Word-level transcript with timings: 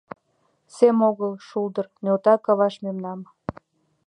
Сем 0.75 0.97
огыл— 1.09 1.31
шулдыр: 1.47 1.85
Нӧлта 2.03 2.33
каваш 2.45 2.75
мемнам! 2.83 3.19